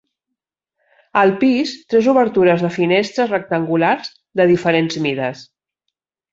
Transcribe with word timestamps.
Al 1.21 1.33
pis, 1.43 1.73
tres 1.93 2.09
obertures 2.15 2.65
de 2.67 2.73
finestres 2.79 3.31
rectangulars 3.35 4.13
de 4.43 4.51
diferents 4.57 5.01
mides. 5.09 5.49